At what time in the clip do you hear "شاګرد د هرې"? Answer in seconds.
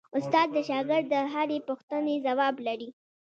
0.69-1.57